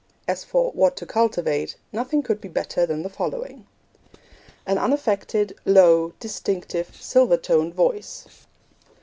[0.27, 3.67] As for 'What to Cultivate,' nothing could be better than the following:
[4.65, 8.25] An unaffected, low, distinct, silver toned voice.